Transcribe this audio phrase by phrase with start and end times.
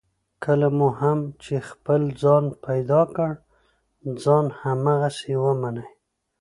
[0.43, 3.31] کله مو هم چې خپل ځان پیدا کړ،
[4.23, 5.87] ځان هماغسې ومنئ.